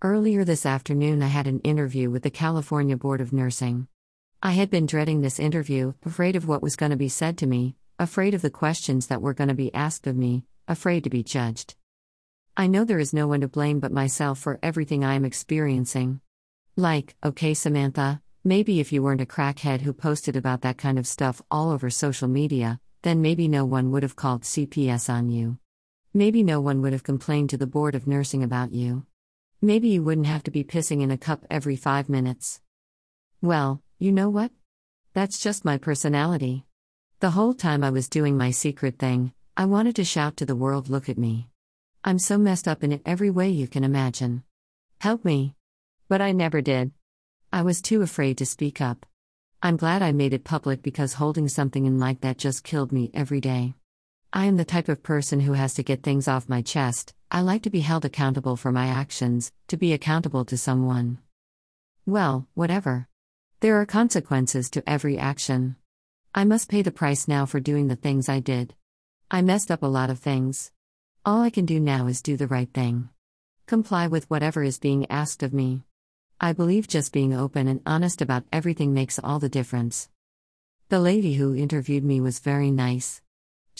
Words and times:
Earlier 0.00 0.44
this 0.44 0.64
afternoon, 0.64 1.24
I 1.24 1.26
had 1.26 1.48
an 1.48 1.58
interview 1.60 2.08
with 2.08 2.22
the 2.22 2.30
California 2.30 2.96
Board 2.96 3.20
of 3.20 3.32
Nursing. 3.32 3.88
I 4.40 4.52
had 4.52 4.70
been 4.70 4.86
dreading 4.86 5.22
this 5.22 5.40
interview, 5.40 5.94
afraid 6.06 6.36
of 6.36 6.46
what 6.46 6.62
was 6.62 6.76
going 6.76 6.90
to 6.90 6.96
be 6.96 7.08
said 7.08 7.36
to 7.38 7.48
me, 7.48 7.74
afraid 7.98 8.32
of 8.32 8.40
the 8.40 8.48
questions 8.48 9.08
that 9.08 9.20
were 9.20 9.34
going 9.34 9.48
to 9.48 9.54
be 9.54 9.74
asked 9.74 10.06
of 10.06 10.16
me, 10.16 10.44
afraid 10.68 11.02
to 11.02 11.10
be 11.10 11.24
judged. 11.24 11.74
I 12.56 12.68
know 12.68 12.84
there 12.84 13.00
is 13.00 13.12
no 13.12 13.26
one 13.26 13.40
to 13.40 13.48
blame 13.48 13.80
but 13.80 13.90
myself 13.90 14.38
for 14.38 14.60
everything 14.62 15.04
I 15.04 15.14
am 15.14 15.24
experiencing. 15.24 16.20
Like, 16.76 17.16
okay, 17.24 17.52
Samantha, 17.52 18.22
maybe 18.44 18.78
if 18.78 18.92
you 18.92 19.02
weren't 19.02 19.20
a 19.20 19.26
crackhead 19.26 19.80
who 19.80 19.92
posted 19.92 20.36
about 20.36 20.60
that 20.60 20.78
kind 20.78 21.00
of 21.00 21.08
stuff 21.08 21.42
all 21.50 21.72
over 21.72 21.90
social 21.90 22.28
media, 22.28 22.78
then 23.02 23.20
maybe 23.20 23.48
no 23.48 23.64
one 23.64 23.90
would 23.90 24.04
have 24.04 24.14
called 24.14 24.42
CPS 24.42 25.12
on 25.12 25.28
you. 25.28 25.58
Maybe 26.14 26.44
no 26.44 26.60
one 26.60 26.82
would 26.82 26.92
have 26.92 27.02
complained 27.02 27.50
to 27.50 27.56
the 27.56 27.66
Board 27.66 27.96
of 27.96 28.06
Nursing 28.06 28.44
about 28.44 28.70
you. 28.70 29.04
Maybe 29.60 29.88
you 29.88 30.04
wouldn't 30.04 30.28
have 30.28 30.44
to 30.44 30.52
be 30.52 30.62
pissing 30.62 31.02
in 31.02 31.10
a 31.10 31.18
cup 31.18 31.44
every 31.50 31.74
five 31.74 32.08
minutes. 32.08 32.60
Well, 33.42 33.82
you 33.98 34.12
know 34.12 34.30
what? 34.30 34.52
That's 35.14 35.40
just 35.40 35.64
my 35.64 35.78
personality. 35.78 36.64
The 37.18 37.30
whole 37.30 37.54
time 37.54 37.82
I 37.82 37.90
was 37.90 38.08
doing 38.08 38.36
my 38.36 38.52
secret 38.52 39.00
thing, 39.00 39.32
I 39.56 39.64
wanted 39.64 39.96
to 39.96 40.04
shout 40.04 40.36
to 40.36 40.46
the 40.46 40.54
world 40.54 40.88
look 40.88 41.08
at 41.08 41.18
me. 41.18 41.48
I'm 42.04 42.20
so 42.20 42.38
messed 42.38 42.68
up 42.68 42.84
in 42.84 43.00
every 43.04 43.30
way 43.30 43.48
you 43.48 43.66
can 43.66 43.82
imagine. 43.82 44.44
Help 45.00 45.24
me. 45.24 45.56
But 46.08 46.20
I 46.20 46.30
never 46.30 46.60
did. 46.60 46.92
I 47.52 47.62
was 47.62 47.82
too 47.82 48.02
afraid 48.02 48.38
to 48.38 48.46
speak 48.46 48.80
up. 48.80 49.06
I'm 49.60 49.76
glad 49.76 50.02
I 50.02 50.12
made 50.12 50.34
it 50.34 50.44
public 50.44 50.82
because 50.82 51.14
holding 51.14 51.48
something 51.48 51.84
in 51.84 51.98
like 51.98 52.20
that 52.20 52.38
just 52.38 52.62
killed 52.62 52.92
me 52.92 53.10
every 53.12 53.40
day. 53.40 53.74
I 54.32 54.44
am 54.44 54.56
the 54.56 54.64
type 54.64 54.88
of 54.88 55.02
person 55.02 55.40
who 55.40 55.54
has 55.54 55.74
to 55.74 55.82
get 55.82 56.04
things 56.04 56.28
off 56.28 56.48
my 56.48 56.62
chest. 56.62 57.12
I 57.30 57.42
like 57.42 57.62
to 57.64 57.70
be 57.70 57.80
held 57.80 58.06
accountable 58.06 58.56
for 58.56 58.72
my 58.72 58.86
actions, 58.86 59.52
to 59.66 59.76
be 59.76 59.92
accountable 59.92 60.46
to 60.46 60.56
someone. 60.56 61.18
Well, 62.06 62.46
whatever. 62.54 63.06
There 63.60 63.78
are 63.78 63.84
consequences 63.84 64.70
to 64.70 64.88
every 64.88 65.18
action. 65.18 65.76
I 66.34 66.44
must 66.44 66.70
pay 66.70 66.80
the 66.80 66.90
price 66.90 67.28
now 67.28 67.44
for 67.44 67.60
doing 67.60 67.88
the 67.88 67.96
things 67.96 68.30
I 68.30 68.40
did. 68.40 68.74
I 69.30 69.42
messed 69.42 69.70
up 69.70 69.82
a 69.82 69.86
lot 69.86 70.08
of 70.08 70.18
things. 70.18 70.72
All 71.22 71.42
I 71.42 71.50
can 71.50 71.66
do 71.66 71.78
now 71.78 72.06
is 72.06 72.22
do 72.22 72.38
the 72.38 72.46
right 72.46 72.72
thing. 72.72 73.10
Comply 73.66 74.06
with 74.06 74.30
whatever 74.30 74.62
is 74.62 74.78
being 74.78 75.04
asked 75.10 75.42
of 75.42 75.52
me. 75.52 75.82
I 76.40 76.54
believe 76.54 76.88
just 76.88 77.12
being 77.12 77.34
open 77.34 77.68
and 77.68 77.82
honest 77.84 78.22
about 78.22 78.44
everything 78.50 78.94
makes 78.94 79.18
all 79.18 79.38
the 79.38 79.50
difference. 79.50 80.08
The 80.88 81.00
lady 81.00 81.34
who 81.34 81.54
interviewed 81.54 82.04
me 82.04 82.22
was 82.22 82.38
very 82.38 82.70
nice. 82.70 83.20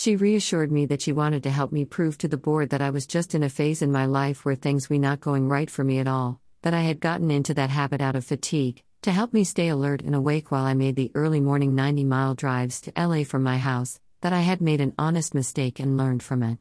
She 0.00 0.14
reassured 0.14 0.70
me 0.70 0.86
that 0.86 1.02
she 1.02 1.10
wanted 1.10 1.42
to 1.42 1.50
help 1.50 1.72
me 1.72 1.84
prove 1.84 2.18
to 2.18 2.28
the 2.28 2.36
board 2.36 2.70
that 2.70 2.80
I 2.80 2.90
was 2.90 3.04
just 3.04 3.34
in 3.34 3.42
a 3.42 3.48
phase 3.48 3.82
in 3.82 3.90
my 3.90 4.06
life 4.06 4.44
where 4.44 4.54
things 4.54 4.88
were 4.88 4.96
not 4.96 5.18
going 5.18 5.48
right 5.48 5.68
for 5.68 5.82
me 5.82 5.98
at 5.98 6.06
all, 6.06 6.40
that 6.62 6.72
I 6.72 6.82
had 6.82 7.00
gotten 7.00 7.32
into 7.32 7.52
that 7.54 7.70
habit 7.70 8.00
out 8.00 8.14
of 8.14 8.24
fatigue, 8.24 8.84
to 9.02 9.10
help 9.10 9.32
me 9.32 9.42
stay 9.42 9.66
alert 9.66 10.02
and 10.02 10.14
awake 10.14 10.52
while 10.52 10.64
I 10.64 10.72
made 10.72 10.94
the 10.94 11.10
early 11.16 11.40
morning 11.40 11.74
90 11.74 12.04
mile 12.04 12.36
drives 12.36 12.80
to 12.82 12.92
LA 12.96 13.24
from 13.24 13.42
my 13.42 13.58
house, 13.58 13.98
that 14.20 14.32
I 14.32 14.42
had 14.42 14.60
made 14.60 14.80
an 14.80 14.94
honest 14.96 15.34
mistake 15.34 15.80
and 15.80 15.96
learned 15.96 16.22
from 16.22 16.44
it. 16.44 16.58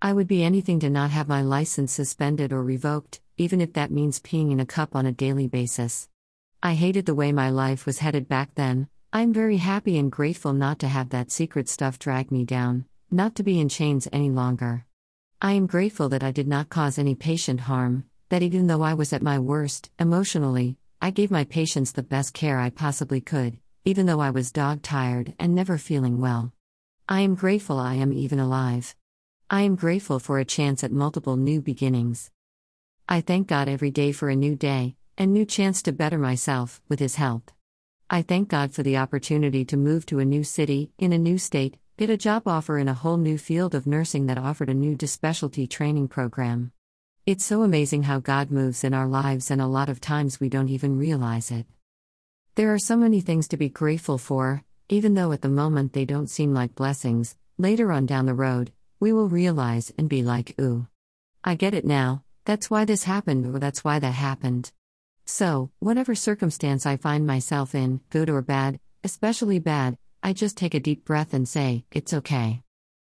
I 0.00 0.14
would 0.14 0.26
be 0.26 0.42
anything 0.42 0.80
to 0.80 0.88
not 0.88 1.10
have 1.10 1.28
my 1.28 1.42
license 1.42 1.92
suspended 1.92 2.54
or 2.54 2.62
revoked, 2.62 3.20
even 3.36 3.60
if 3.60 3.74
that 3.74 3.90
means 3.90 4.18
peeing 4.18 4.50
in 4.50 4.60
a 4.60 4.64
cup 4.64 4.96
on 4.96 5.04
a 5.04 5.12
daily 5.12 5.46
basis. 5.46 6.08
I 6.62 6.72
hated 6.72 7.04
the 7.04 7.14
way 7.14 7.32
my 7.32 7.50
life 7.50 7.84
was 7.84 7.98
headed 7.98 8.28
back 8.28 8.54
then. 8.54 8.88
I'm 9.16 9.32
very 9.32 9.56
happy 9.56 9.96
and 9.96 10.12
grateful 10.12 10.52
not 10.52 10.78
to 10.80 10.88
have 10.88 11.08
that 11.08 11.30
secret 11.30 11.70
stuff 11.70 11.98
drag 11.98 12.30
me 12.30 12.44
down, 12.44 12.84
not 13.10 13.34
to 13.36 13.42
be 13.42 13.58
in 13.58 13.70
chains 13.70 14.06
any 14.12 14.28
longer. 14.28 14.84
I 15.40 15.52
am 15.52 15.66
grateful 15.66 16.10
that 16.10 16.22
I 16.22 16.32
did 16.32 16.46
not 16.46 16.68
cause 16.68 16.98
any 16.98 17.14
patient 17.14 17.60
harm, 17.60 18.04
that 18.28 18.42
even 18.42 18.66
though 18.66 18.82
I 18.82 18.92
was 18.92 19.14
at 19.14 19.22
my 19.22 19.38
worst, 19.38 19.90
emotionally, 19.98 20.76
I 21.00 21.12
gave 21.12 21.30
my 21.30 21.44
patients 21.44 21.92
the 21.92 22.02
best 22.02 22.34
care 22.34 22.58
I 22.58 22.68
possibly 22.68 23.22
could, 23.22 23.56
even 23.86 24.04
though 24.04 24.20
I 24.20 24.28
was 24.28 24.52
dog 24.52 24.82
tired 24.82 25.32
and 25.38 25.54
never 25.54 25.78
feeling 25.78 26.20
well. 26.20 26.52
I 27.08 27.22
am 27.22 27.36
grateful 27.36 27.78
I 27.78 27.94
am 27.94 28.12
even 28.12 28.38
alive. 28.38 28.94
I 29.48 29.62
am 29.62 29.76
grateful 29.76 30.18
for 30.18 30.38
a 30.38 30.44
chance 30.44 30.84
at 30.84 30.92
multiple 30.92 31.38
new 31.38 31.62
beginnings. 31.62 32.30
I 33.08 33.22
thank 33.22 33.48
God 33.48 33.66
every 33.66 33.90
day 33.90 34.12
for 34.12 34.28
a 34.28 34.36
new 34.36 34.56
day, 34.56 34.96
and 35.16 35.32
new 35.32 35.46
chance 35.46 35.80
to 35.84 35.92
better 35.92 36.18
myself, 36.18 36.82
with 36.90 37.00
His 37.00 37.14
help. 37.14 37.50
I 38.08 38.22
thank 38.22 38.48
God 38.48 38.72
for 38.72 38.84
the 38.84 38.98
opportunity 38.98 39.64
to 39.64 39.76
move 39.76 40.06
to 40.06 40.20
a 40.20 40.24
new 40.24 40.44
city, 40.44 40.92
in 40.96 41.12
a 41.12 41.18
new 41.18 41.38
state, 41.38 41.76
get 41.96 42.08
a 42.08 42.16
job 42.16 42.46
offer 42.46 42.78
in 42.78 42.86
a 42.86 42.94
whole 42.94 43.16
new 43.16 43.36
field 43.36 43.74
of 43.74 43.84
nursing 43.84 44.26
that 44.26 44.38
offered 44.38 44.70
a 44.70 44.74
new 44.74 44.96
specialty 45.04 45.66
training 45.66 46.06
program. 46.06 46.70
It's 47.26 47.44
so 47.44 47.64
amazing 47.64 48.04
how 48.04 48.20
God 48.20 48.52
moves 48.52 48.84
in 48.84 48.94
our 48.94 49.08
lives, 49.08 49.50
and 49.50 49.60
a 49.60 49.66
lot 49.66 49.88
of 49.88 50.00
times 50.00 50.38
we 50.38 50.48
don't 50.48 50.68
even 50.68 50.96
realize 50.96 51.50
it. 51.50 51.66
There 52.54 52.72
are 52.72 52.78
so 52.78 52.96
many 52.96 53.20
things 53.20 53.48
to 53.48 53.56
be 53.56 53.68
grateful 53.68 54.18
for, 54.18 54.62
even 54.88 55.14
though 55.14 55.32
at 55.32 55.42
the 55.42 55.48
moment 55.48 55.92
they 55.92 56.04
don't 56.04 56.30
seem 56.30 56.54
like 56.54 56.76
blessings, 56.76 57.34
later 57.58 57.90
on 57.90 58.06
down 58.06 58.26
the 58.26 58.34
road, 58.34 58.70
we 59.00 59.12
will 59.12 59.28
realize 59.28 59.92
and 59.98 60.08
be 60.08 60.22
like, 60.22 60.54
ooh. 60.60 60.86
I 61.42 61.56
get 61.56 61.74
it 61.74 61.84
now, 61.84 62.22
that's 62.44 62.70
why 62.70 62.84
this 62.84 63.02
happened 63.02 63.52
or 63.52 63.58
that's 63.58 63.82
why 63.82 63.98
that 63.98 64.14
happened. 64.14 64.70
So, 65.26 65.70
whatever 65.80 66.14
circumstance 66.14 66.86
I 66.86 66.96
find 66.96 67.26
myself 67.26 67.74
in, 67.74 68.00
good 68.10 68.30
or 68.30 68.42
bad, 68.42 68.78
especially 69.02 69.58
bad, 69.58 69.98
I 70.22 70.32
just 70.32 70.56
take 70.56 70.74
a 70.74 70.80
deep 70.80 71.04
breath 71.04 71.34
and 71.34 71.48
say, 71.48 71.84
it's 71.92 72.14
okay. 72.14 72.62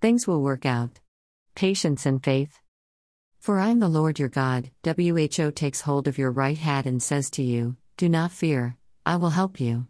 Things 0.00 0.26
will 0.26 0.42
work 0.42 0.66
out. 0.66 1.00
Patience 1.54 2.04
and 2.06 2.22
faith. 2.22 2.58
For 3.38 3.58
I 3.58 3.68
am 3.68 3.80
the 3.80 3.88
Lord 3.88 4.18
your 4.18 4.28
God, 4.28 4.70
WHO 4.84 5.50
takes 5.50 5.80
hold 5.80 6.06
of 6.06 6.18
your 6.18 6.30
right 6.30 6.56
hand 6.56 6.86
and 6.86 7.02
says 7.02 7.30
to 7.30 7.42
you, 7.42 7.76
Do 7.96 8.08
not 8.08 8.30
fear, 8.30 8.76
I 9.04 9.16
will 9.16 9.30
help 9.30 9.58
you. 9.58 9.86